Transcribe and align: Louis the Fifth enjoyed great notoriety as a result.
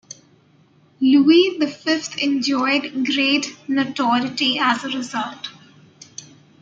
Louis 0.99 1.59
the 1.59 1.67
Fifth 1.67 2.17
enjoyed 2.17 3.05
great 3.05 3.55
notoriety 3.69 4.57
as 4.57 4.83
a 4.83 4.87
result. 4.87 5.49